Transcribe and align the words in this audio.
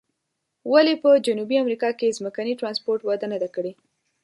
ولې 0.71 0.93
په 1.03 1.09
جنوبي 1.25 1.55
امریکا 1.63 1.89
کې 1.99 2.15
ځمکني 2.17 2.53
ترانسپورت 2.59 3.01
وده 3.03 3.27
نه 3.33 3.37
ده 3.41 3.49
کړې؟ 3.55 3.71